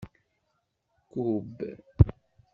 Kubb. 1.09 1.57